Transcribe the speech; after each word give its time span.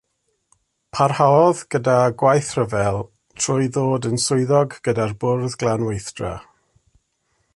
Parhaodd 0.99 1.59
gyda 1.75 1.97
gwaith 2.21 2.49
rhyfel 2.59 2.97
trwy 3.43 3.69
ddod 3.75 4.09
yn 4.11 4.19
swyddog 4.25 4.75
gyda'r 4.89 5.15
Bwrdd 5.25 5.59
Glanweithdra. 5.65 6.33